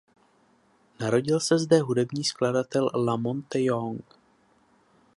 [0.99, 4.05] Narodil se zde hudební skladatel La Monte Young.